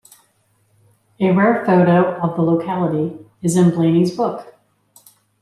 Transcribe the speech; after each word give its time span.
A 1.19 1.29
rare 1.31 1.63
photo 1.63 2.15
of 2.23 2.35
the 2.35 2.41
locality 2.41 3.19
is 3.43 3.55
in 3.55 3.69
Blaineys 3.69 4.17
book. 4.17 4.55